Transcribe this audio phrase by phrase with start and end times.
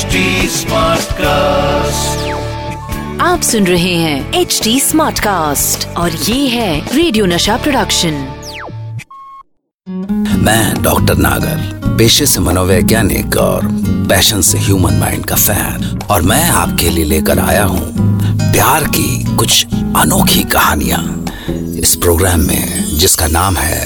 [0.00, 2.20] HD Smartcast.
[3.20, 8.14] आप सुन रहे हैं एच डी स्मार्ट कास्ट और ये है रेडियो नशा प्रोडक्शन
[10.46, 13.66] मैं डॉक्टर नागर पेशे से मनोवैज्ञानिक और
[14.10, 17.92] पैशन से ह्यूमन माइंड का फ़ैन और मैं आपके लिए लेकर आया हूँ
[18.52, 21.02] प्यार की कुछ अनोखी कहानियाँ।
[21.78, 23.80] इस प्रोग्राम में जिसका नाम है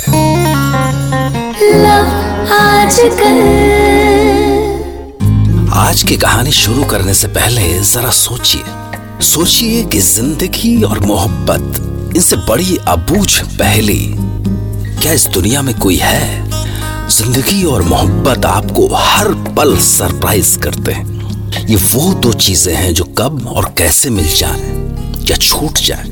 [5.75, 12.37] आज की कहानी शुरू करने से पहले जरा सोचिए। सोचिए कि ज़िंदगी और मोहब्बत, इनसे
[12.49, 13.99] बड़ी अबूझ पहली,
[15.03, 17.09] क्या इस दुनिया में कोई है?
[17.09, 23.05] ज़िंदगी और मोहब्बत आपको हर पल सरप्राइज़ करते हैं। ये वो दो चीज़ें हैं जो
[23.19, 24.61] कब और कैसे मिल जाए
[25.31, 26.05] या छूट जाए,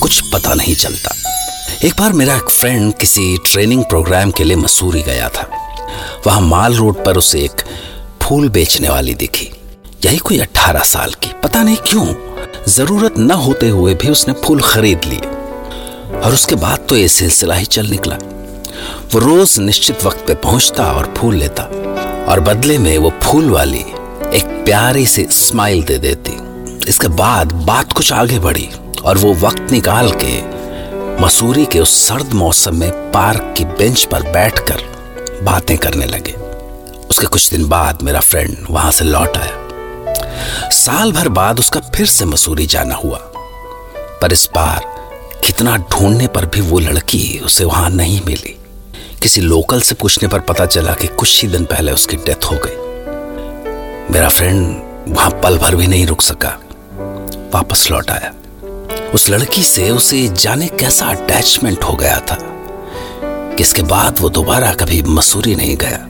[0.00, 1.14] कुछ पता नहीं चलता।
[1.84, 5.48] एक बार मेरा एक फ्रेंड किसी ट्रेनिंग प्रोग्राम के लिए मसूरी गया था।
[6.26, 7.64] वहाँ माल रोड पर उसे एक
[8.32, 9.50] फूल बेचने वाली दिखी।
[10.04, 12.04] यही कोई अट्ठारह साल की, पता नहीं क्यों।
[12.68, 15.20] ज़रूरत न होते हुए भी उसने फूल खरीद लिए।
[16.20, 18.14] और उसके बाद तो ये सिलसिला ही चल निकला।
[19.12, 21.62] वो रोज निश्चित वक्त पे पहुँचता और फूल लेता।
[22.28, 23.84] और बदले में वो फूल वाली
[24.36, 26.38] एक प्यारी सी स्माइल दे देती।
[26.88, 28.68] इसके बाद बात कुछ आगे बढ़ी
[29.04, 30.40] और वो वक्त निकाल के
[31.22, 34.82] मसूरी के उस सर्द मौसम में पार्क की बेंच पर बैठकर
[35.42, 36.41] बातें करने लगे।
[37.12, 42.06] उसके कुछ दिन बाद मेरा फ्रेंड वहाँ से लौट आया। साल भर बाद उसका फिर
[42.06, 43.18] से मसूरी जाना हुआ।
[44.22, 44.84] पर इस बार
[45.44, 48.56] कितना ढूँढने पर भी वो लड़की उसे वहाँ नहीं मिली।
[49.22, 52.58] किसी लोकल से पूछने पर पता चला कि कुछ ही दिन पहले उसकी डेथ हो
[52.64, 56.56] गई। मेरा फ्रेंड वहाँ पल भर भी नहीं रुक सका।
[57.54, 58.32] वापस लौट आया।
[59.14, 64.72] उस लड़की से उसे जाने कैसा अटैचमेंट हो गया था, कि इसके बाद वो दोबारा
[64.74, 66.08] कभी मसूरी नहीं गया।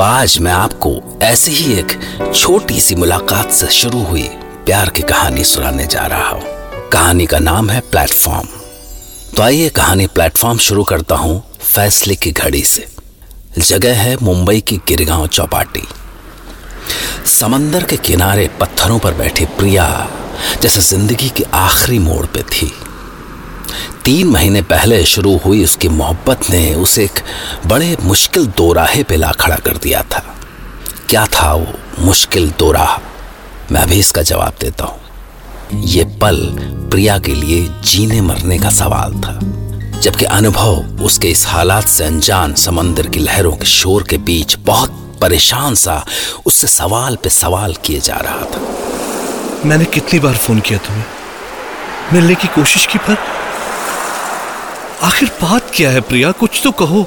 [0.00, 0.90] तो आज मैं आपको
[1.22, 1.92] ऐसी ही एक
[2.34, 4.22] छोटी सी मुलाकात से शुरू हुई
[4.66, 8.46] प्यार की कहानी सुनाने जा रहा हूँ। कहानी का नाम है प्लेटफॉर्म।
[9.36, 12.86] तो आइए कहानी प्लेटफॉर्म शुरू करता हूँ फैसले की घड़ी से।
[13.58, 15.82] जगह है मुंबई की गिरगांव चौपाटी।
[17.30, 20.08] समंदर के किनारे पत्थरों पर बैठी प्रिया,
[20.62, 22.72] जैसे ज़िंदगी के आखिरी मोड़ पे थी।
[24.04, 27.20] तीन महीने पहले शुरू हुई उसकी मोहब्बत ने उसे एक
[27.66, 30.22] बड़े मुश्किल दोराहे पे ला खड़ा कर दिया था।
[31.08, 31.66] क्या था वो
[31.98, 33.00] मुश्किल दोराहा?
[33.72, 36.36] मैं भी इसका जवाब देता हूँ। ये पल
[36.90, 39.38] प्रिया के लिए जीने मरने का सवाल था,
[40.00, 45.18] जबकि अनुभव उसके इस हालात से अनजान समंदर की लहरों के शोर के बीच बहुत
[45.22, 46.04] परेशान सा
[46.46, 51.04] उससे सवाल पे सवाल किए जा रहा था। मैंने कितनी बार फ़ोन किया तुम्हें?
[52.12, 53.16] मिलने की कोशिश की पर
[55.02, 56.32] आखिर बात क्या है प्रिया?
[56.32, 57.06] कुछ तो कहो।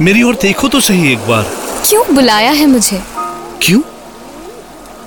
[0.00, 1.42] मेरी ओर देखो तो सही एक बार।
[1.84, 3.02] क्यों बुलाया है मुझे?
[3.62, 3.80] क्यों?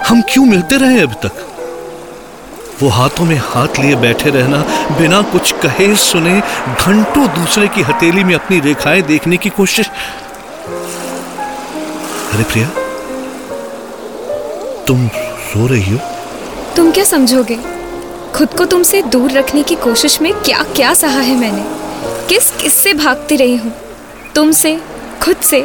[0.08, 1.44] हम क्यों मिलते रहे अब तक?
[2.84, 4.58] वो हाथों में हाथ लिए बैठे रहना
[5.00, 6.40] बिना कुछ कहे सुने
[6.86, 9.90] घंटों दूसरे की हथेली में अपनी रेखाएँ देखने की कोशिश।
[12.34, 12.68] अरे प्रिया
[14.88, 15.08] तुम
[15.56, 16.00] रो रही हो?
[16.76, 17.60] तुम क्या समझोगे?
[18.36, 21.87] खुद को तुमसे दूर रखने की कोशिश में क्या क्या सहा है मैंने?
[22.30, 23.72] किस किस से भागती रही हूँ?
[24.36, 24.76] तुमसे,
[25.24, 25.62] खुद से,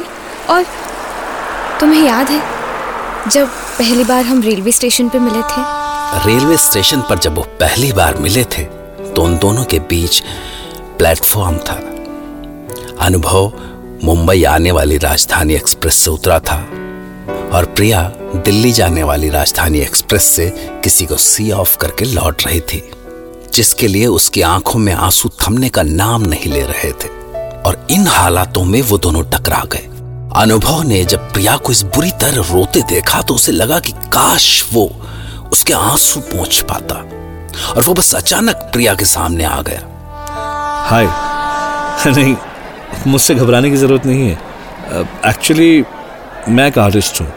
[0.51, 0.65] और
[1.81, 2.41] तुम्हें याद है,
[3.31, 5.63] जब पहली बार हम रेलवे स्टेशन पे मिले थे?
[6.27, 8.65] रेलवे स्टेशन पर जब वो पहली बार मिले थे
[9.13, 10.23] तो उन दोनों के बीच
[10.99, 11.75] प्लेटफॉर्म था।
[13.01, 13.53] अनुभव
[14.05, 16.59] मुंबई आने वाली राजधानी एक्सप्रेस से उतरा था,
[17.53, 18.03] और प्रिया
[18.37, 20.51] दिल्ली जाने वाली राजधानी एक्सप्रेस से
[20.85, 22.91] किसी को सी ऑफ़ करके लौट रही थी।
[23.55, 27.09] जिसके लिए उसकी आँखों में आँसू थमने का नाम नहीं ले रहे थे।
[27.63, 29.89] और इन हालातों में वो दोनों टकरा गए।
[30.37, 34.69] अनुभव ने जब प्रिया को इस बुरी तरह रोते देखा तो उसे लगा कि काश
[34.73, 35.07] वो
[35.53, 36.95] उसके आँसू पहुँच पाता।
[37.73, 39.81] और वो बस अचानक प्रिया के सामने आ गया।
[40.89, 41.07] हाय।
[42.07, 42.37] नहीं
[43.07, 44.39] मुझसे घबराने की ज़रूरत नहीं है।
[45.27, 45.85] एक्चुअली
[46.49, 47.33] मैं एक आर्टिस्ट हूँ।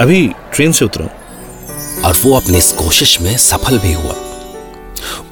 [0.00, 1.06] अभी ट्रेन से उतरा
[2.08, 4.14] और वो अपनी इस कोशिश में सफल भी हुआ।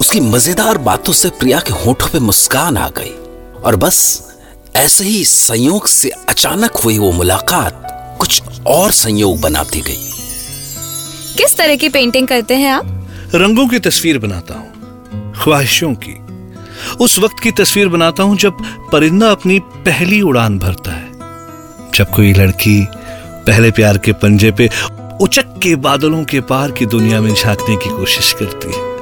[0.01, 3.13] उसकी मज़ेदार बातों से प्रिया के होठों पे मुस्कान आ गई।
[3.61, 4.29] और बस
[4.75, 7.87] ऐसे ही संयोग से अचानक हुई वो मुलाकात
[8.19, 10.09] कुछ और संयोग बनाती गई।
[11.37, 13.07] किस तरह की पेंटिंग करते हैं आप?
[13.35, 16.19] रंगों की तस्वीर बनाता हूँ ख्वाहिशों की।
[16.95, 18.57] उस वक्त की तस्वीर बनाता हूँ जब
[18.91, 21.11] परिंदा अपनी पहली उड़ान भरता है।
[21.91, 22.87] जब कोई लड़की
[23.47, 24.69] पहले प्यार के पंजे पे
[25.21, 28.92] उचक के बादलों के पार की दुनिया में झांकने की कोशिश करती है।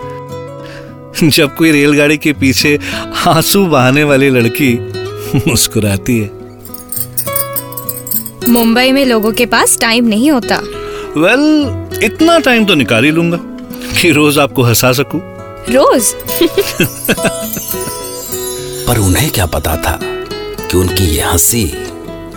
[1.23, 2.79] जब कोई रेलगाड़ी के पीछे
[3.27, 4.73] आँसू बहाने वाली लड़की
[5.47, 6.29] मुस्कुराती है।
[8.49, 10.61] मुंबई में लोगों के पास टाइम नहीं होता।
[11.17, 13.39] वेल well, इतना टाइम तो निकाल ही लूँगा
[14.01, 15.21] कि रोज आपको हंसा सकूँ।
[15.69, 16.15] रोज?
[18.87, 19.99] पर उन्हें क्या पता था
[20.67, 21.73] कि उनकी ये हँसी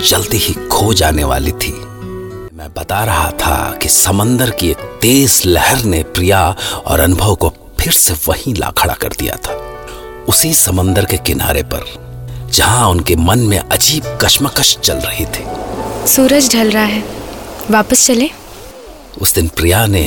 [0.09, 1.73] जल्दी ही खो जाने वाली थी।
[2.55, 7.55] मैं बता रहा था कि समंदर की एक तेज लहर ने प्रिया और अनुभव को
[7.85, 9.53] फिर से वहीं ला खड़ा कर दिया था।
[10.29, 11.83] उसी समंदर के किनारे पर
[12.53, 15.45] जहाँ उनके मन में अजीब कश्मकश चल रही थी।
[16.09, 17.03] सूरज ढल रहा है।
[17.71, 18.31] वापस चले?
[19.21, 20.05] उस दिन प्रिया ने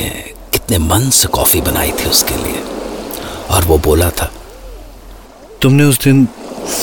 [0.52, 2.62] कितने मन से कॉफ़ी बनाई थी उसके लिए
[3.50, 4.30] और वो बोला था
[5.62, 6.26] तुमने उस दिन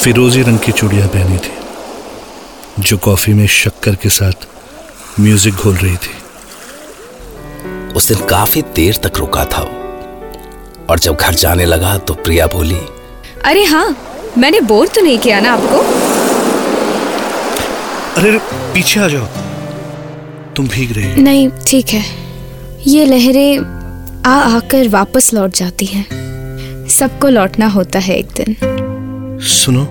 [0.01, 4.47] फिरोजी रंग की चूड़ियाँ पहनी थी जो कॉफ़ी में शक्कर के साथ
[5.19, 6.13] म्यूज़िक घोल रही थी।
[7.94, 9.85] उस दिन काफ़ी देर तक रुका था वो।
[10.90, 12.80] और जब घर जाने लगा तो प्रिया बोली
[13.46, 13.98] अरे हाँ
[14.38, 15.80] मैंने बोर तो नहीं किया ना आपको?
[18.22, 18.38] अरे
[18.74, 19.26] पीछे आ जाओ।
[20.56, 22.04] तुम भीग रही हो। नहीं ठीक है।
[22.88, 23.60] ये लहरें
[24.26, 28.56] आ आकर वापस लौट जाती हैं। सबको लौटना होता है एक दिन।
[29.42, 29.81] सुनो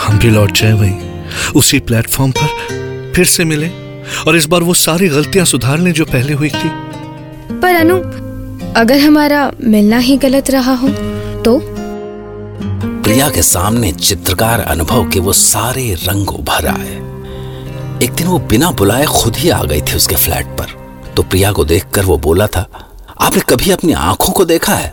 [0.00, 1.22] हम भी लौट जाए वहीं।
[1.56, 3.68] उसी प्लेटफॉर्म पर फिर से मिले।
[4.28, 6.68] और इस बार वो सारी गलतियाँ सुधार लें जो पहले हुई थी।
[7.60, 7.98] पर अनु
[8.76, 10.88] अगर हमारा मिलना ही गलत रहा हो
[11.42, 11.58] तो?
[13.02, 16.94] प्रिया के सामने चित्रकार अनुभव के वो सारे रंग उभर आए।
[18.02, 20.72] एक दिन वो बिना बुलाए खुद ही आ गई थी उसके फ्लैट पर।
[21.16, 22.66] तो प्रिया को देखकर वो बोला था,
[23.20, 24.92] आपने कभी अपनी आँखों को देखा है?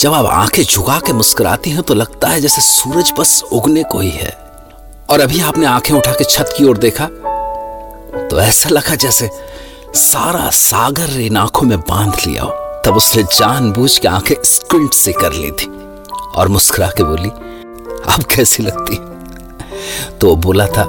[0.00, 4.00] जब आप आँखें झुका के मुस्कुराती हैं तो लगता है जैसे सूरज बस उगने को
[4.00, 4.32] ही है।
[5.10, 7.08] और अभी आपने आँखें उठा के छत की ओर देखा
[8.28, 9.30] तो ऐसा लगा जैसे
[9.94, 15.12] सारा सागर इन आँखों में बाँध लिया हो। तब उसने जानबूझ के आँखें स्क्विंट से
[15.12, 15.66] कर ली थी
[16.36, 17.28] और मुस्कुरा के बोली
[18.14, 18.96] अब कैसी लगती?
[20.18, 20.84] तो वो बोला था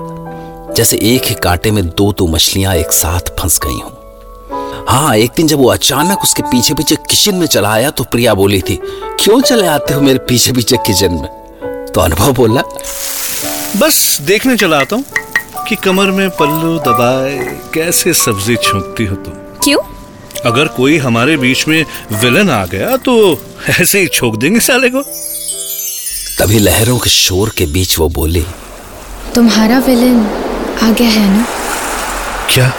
[0.77, 3.91] जैसे एक ही कांटे में दो दो मछलियाँ एक साथ फंस गई हूँ।
[4.89, 8.33] हाँ एक दिन जब वो अचानक उसके पीछे पीछे किचन में चला आया तो प्रिया
[8.33, 8.79] बोली थी
[9.19, 11.27] क्यों चले आते हो मेरे पीछे पीछे किचन में?
[11.95, 12.61] तो अनुभव बोला
[13.77, 15.05] बस देखने चला आता हूँ
[15.67, 17.37] कि कमर में पल्लू दबाए
[17.73, 19.33] कैसे सब्ज़ी छौंकती हो तुम।
[19.63, 19.79] क्यों?
[20.45, 25.01] अगर कोई हमारे बीच में विलन आ गया तो ऐसे ही छोक देंगे साले को।
[26.39, 28.45] तभी लहरों के शोर के बीच वो बोली
[29.35, 30.19] तुम्हारा विलन
[30.83, 31.45] आ गया है ना?
[32.49, 32.73] क्या?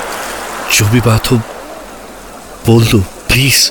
[0.78, 1.36] जो भी बात हो
[2.66, 3.70] बोल दो प्लीज़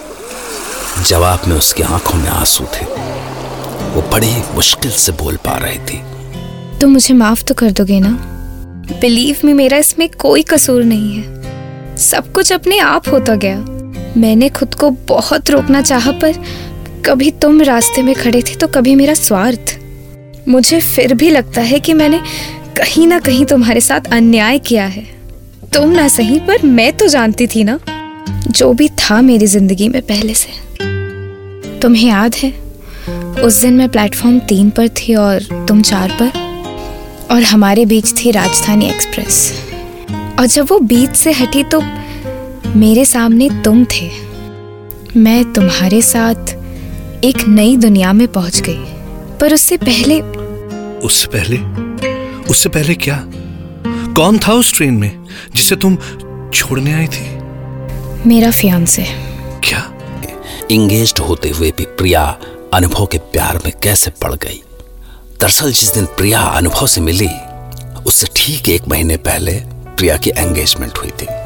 [1.03, 2.85] जवाब में उसकी आँखों में आँसू थे।
[3.91, 6.03] वो बड़ी मुश्किल से बोल पा रही थी।
[6.79, 8.09] तो मुझे माफ़ तो कर दोगे ना?
[9.01, 11.35] बिलीव में मेरा इसमें कोई कसूर नहीं है।
[11.97, 13.74] सब कुछ अपने आप होता गया।
[14.17, 16.33] मैंने खुद को बहुत रोकना चाहा, पर
[17.05, 19.77] कभी तुम रास्ते में खड़े थे तो कभी मेरा स्वार्थ।
[20.47, 22.19] मुझे फिर भी लगता है कि मैंने
[22.77, 25.03] कहीं ना कहीं तुम्हारे साथ अन्याय किया है।
[25.73, 27.79] तुम ना सही, पर मैं तो जानती थी ना,
[28.49, 30.49] जो भी था मेरी ज़िंदगी में पहले से।
[31.79, 32.51] तुम्हें याद है,
[33.43, 36.31] उस दिन मैं प्लेटफॉर्म तीन पर थी और तुम चार पर,
[37.31, 39.51] और हमारे बीच थी राजधानी एक्सप्रेस।
[40.39, 41.81] और जब वो बीच से हटी तो
[42.75, 44.09] मेरे सामने तुम थे।
[45.17, 46.49] मैं तुम्हारे साथ
[47.23, 48.83] एक नई दुनिया में पहुँच गई।
[49.37, 50.19] पर उससे पहले
[50.99, 51.57] उससे पहले?
[52.43, 53.23] उससे पहले क्या?
[54.15, 55.23] कौन था उस ट्रेन में
[55.55, 55.97] जिसे तुम
[56.53, 57.23] छोड़ने आई थी?
[58.29, 59.05] मेरा फियांसे
[59.63, 59.83] क्या?
[60.71, 62.37] इंगेज्ड होते हुए भी प्रिया
[62.73, 64.61] अनुभव के प्यार में कैसे पड़ गई?
[65.41, 67.29] दरअसल जिस दिन प्रिया अनुभव से मिली
[68.07, 71.44] उससे ठीक एक महीने पहले प्रिया की एंगेजमेंट हुई थी।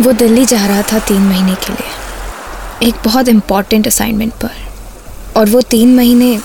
[0.00, 4.50] वो दिल्ली जा रहा था तीन महीने के लिए। एक बहुत इम्पोर्टेंट असाइनमेंट पर।
[5.36, 6.38] और वो तीन महीने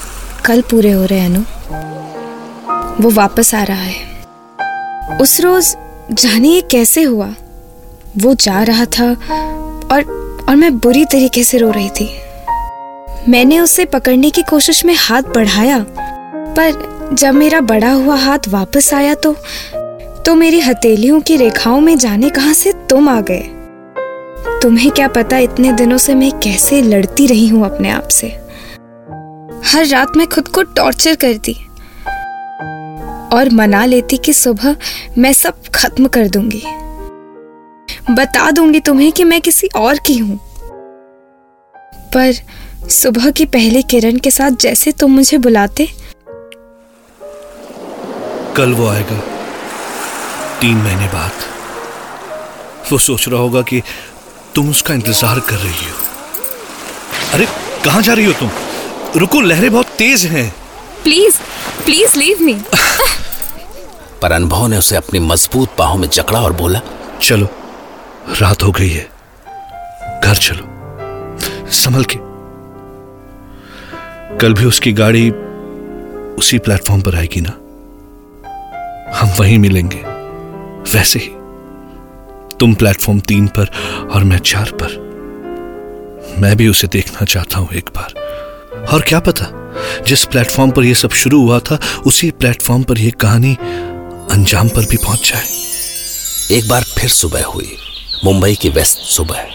[0.45, 5.75] कल पूरे हो रहे हैं, अनु। वो वापस आ रहा है। उस रोज
[6.12, 7.29] जाने ये कैसे हुआ?
[8.17, 9.12] वो जा रहा था
[9.91, 12.10] और और मैं बुरी तरीके से रो रही थी।
[13.29, 15.86] मैंने उसे पकड़ने की कोशिश में हाथ बढ़ाया,
[16.57, 19.36] पर जब मेरा बड़ा हुआ हाथ वापस आया तो
[20.25, 23.50] तो मेरी हथेलियों की रेखाओं में जाने कहाँ से तुम आ गए?
[24.62, 28.27] तुम्हें क्या पता इतने दिनों से मैं कैसे लड़ती रही हूँ अपने आप से?
[29.65, 31.53] हर रात मैं खुद को टॉर्चर करती
[33.36, 34.75] और मना लेती कि सुबह
[35.18, 36.63] मैं सब खत्म कर दूँगी।
[38.12, 40.39] बता दूँगी तुम्हें कि मैं किसी और की हूँ।
[42.15, 42.34] पर
[42.89, 45.89] सुबह की पहली किरण के साथ जैसे तुम मुझे बुलाते,
[48.58, 49.33] कल वो आएगा।
[50.63, 51.32] तीन महीने बाद
[52.91, 53.82] वो सोच रहा होगा कि
[54.55, 55.98] तुम उसका इंतज़ार कर रही हो।
[57.34, 57.48] अरे
[57.86, 58.50] कहाँ जा रही हो तुम?
[59.17, 60.55] रुको लहरें बहुत तेज हैं।
[61.03, 61.38] प्लीज़
[61.86, 62.53] प्लीज़ लीव मी
[64.22, 66.82] पर अनुभव ने उसे अपनी मज़बूत बाहों में जकड़ा और बोला
[67.22, 67.48] चलो
[68.41, 69.10] रात हो गई है।
[70.24, 72.20] घर चलो। संभल के।
[74.38, 75.29] कल भी उसकी गाड़ी
[76.38, 77.60] उसी प्लेटफॉर्म पर आएगी ना?
[79.20, 80.12] हम वहीं मिलेंगे।
[80.86, 81.30] वैसे ही,
[82.60, 83.70] तुम प्लेटफॉर्म तीन पर
[84.13, 85.02] और मैं चार पर।
[86.40, 89.46] मैं भी उसे देखना चाहता हूँ एक बार। और क्या पता,
[90.08, 93.54] जिस प्लेटफॉर्म पर यह सब शुरू हुआ था, उसी प्लेटफॉर्म पर यह कहानी
[94.32, 97.78] अंजाम पर भी पहुँच जाए। एक बार फिर सुबह हुई,
[98.25, 99.46] मुंबई की वेस्ट सुबह।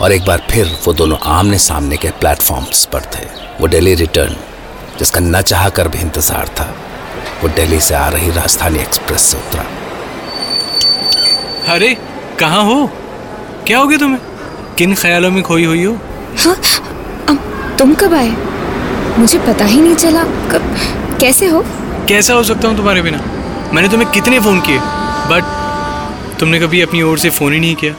[0.00, 3.24] और एक बार फिर वो दोनों आमने सामने के प्लेटफॉर्म्स पर थे।
[3.60, 4.36] वो दिल्ली रिटर्न
[4.98, 6.74] जिसका न चाह कर भी इंतज़ार था,
[7.42, 9.64] वो दिल्ली से आ रही राजधानी एक्सप्रेस से उतरा।
[11.72, 11.94] अरे
[12.38, 12.86] कहाँ हो?
[13.66, 14.20] क्या हो गया तुम्हें?
[14.78, 15.94] किन ख्यालों में खोई हुई हो?
[16.38, 16.56] हाँ
[17.78, 18.30] तुम कब आए?
[19.18, 20.76] मुझे पता ही नहीं चला। कब
[21.20, 21.62] कैसे हो?
[22.08, 23.22] कैसा हो सकता हूँ तुम्हारे बिना?
[23.74, 24.78] मैंने तुम्हें कितने फ़ोन किए?
[25.30, 27.94] बट तुमने कभी अपनी ओर से फ़ोन ही नहीं किया?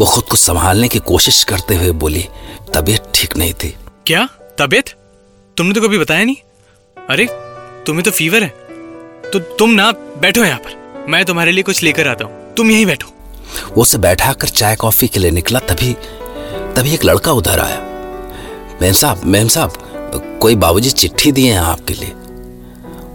[0.00, 2.24] वो खुद को संभालने की कोशिश करते हुए बोली
[2.74, 3.74] तबीयत ठीक नहीं थी।
[4.06, 4.28] क्या?
[4.58, 4.94] तबीयत?
[5.56, 6.36] तुमने तो कभी बताया नहीं?
[6.96, 7.26] अरे
[7.86, 8.48] तुम्हें तो फीवर है।
[9.32, 12.86] तो तुम ना बैठो यहाँ पर। मैं तुम्हारे लिए कुछ लेकर आता हूँ। तुम यहीं
[12.86, 13.08] बैठो।
[13.76, 15.96] वो उसे बैठा कर चाय कॉफ़ी के लिए निकला तभी
[16.76, 17.78] तभी एक लड़का उधर आया।
[18.82, 19.72] मेम साहब मेम साहब
[20.42, 22.12] कोई बाबूजी चिट्ठी दिए हैं आपके लिए?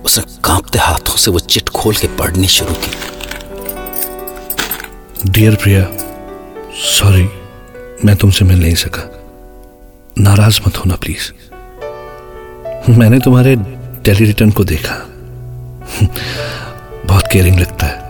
[0.06, 2.92] उसने कांपते हाथों से वो चिट खोल के पढ़नी शुरू की।
[5.32, 5.88] डियर प्रिया
[6.74, 7.30] सॉरी
[8.06, 9.24] मैं तुमसे मिल नहीं सका।
[10.18, 11.32] नाराज़ मत होना प्लीज़
[12.92, 13.56] मैंने तुम्हारे
[14.04, 14.96] टेली रिटर्न को देखा।
[17.06, 18.01] बहुत केयरिंग लगता है।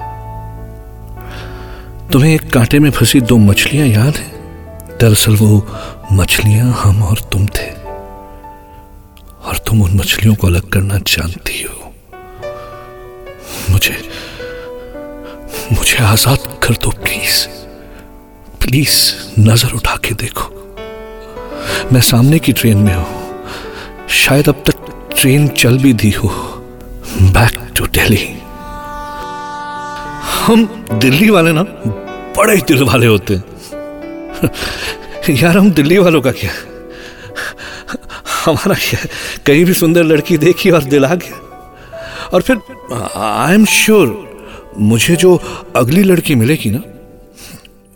[2.13, 4.31] तुम्हें एक कांटे में फंसी दो मछलियाँ याद है?
[4.97, 5.67] दरअसल वो
[6.11, 7.71] मछलियाँ हम और तुम थे।
[9.45, 11.93] और तुम उन मछलियों को अलग करना जानती हो।
[13.69, 14.09] मुझे
[15.73, 17.47] मुझे आज़ाद कर दो, प्लीज़।
[18.61, 20.75] प्लीज़, नज़र उठा के देखो।
[21.93, 23.45] मैं सामने की ट्रेन में हूँ।
[24.09, 26.29] शायद अब तक ट्रेन चल भी दी हो।
[27.21, 28.40] Back to Delhi.
[30.51, 31.63] हम दिल्ली वाले ना
[32.37, 33.43] बड़े दिल वाले होते हैं।
[35.29, 36.51] यार, हम दिल्ली वालों का क्या?
[38.45, 38.99] हमारा क्या?
[39.45, 41.37] कहीं भी सुंदर लड़की देखी और दिला गया।
[42.33, 42.57] और फिर
[43.15, 44.11] आई एम श्योर
[44.79, 45.35] मुझे जो
[45.75, 46.81] अगली लड़की मिलेगी ना,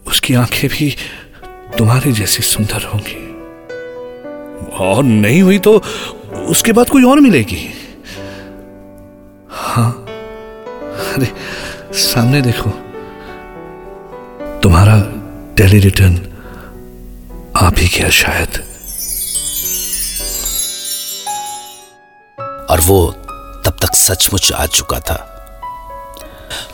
[0.07, 0.95] उसकी आँखें भी
[1.77, 3.21] तुम्हारी जैसी सुंदर होंगी।
[4.79, 5.81] और नहीं हुई तो
[6.47, 7.69] उसके बाद कोई और मिलेगी।
[9.50, 9.91] हाँ।
[11.15, 11.27] अरे
[11.95, 12.69] सामने देखो।
[14.59, 14.99] तुम्हारा
[15.57, 16.15] टेली रिटर्न
[17.57, 18.57] आ भी गया शायद।
[22.69, 23.11] और वो
[23.65, 25.15] तब तक सचमुच आ चुका था।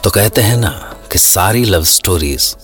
[0.04, 2.56] तो कहते हैं ना कि सारी लव स्टोरीज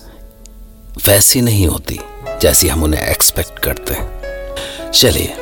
[1.07, 1.99] वैसी नहीं होती
[2.41, 5.37] जैसी हम उन्हें एक्सपेक्ट करते हैं। चलिए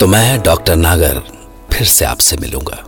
[0.00, 1.22] तो मैं डॉक्टर नागर
[1.72, 2.82] फिर से आपसे मिलूँगा।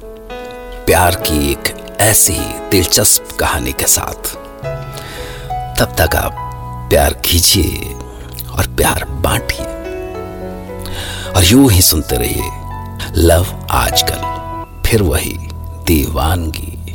[0.86, 4.35] प्यार की एक ऐसी ही दिलचस्प कहानी के साथ।
[5.78, 6.35] तब तक आप
[6.90, 7.95] प्यार कीजिए
[8.50, 9.67] और प्यार बांटिए।
[11.33, 12.50] और यूँ ही सुनते रहिए,
[13.17, 14.21] लव आजकल,
[14.87, 15.38] फिर वही
[15.87, 16.95] दीवानगी।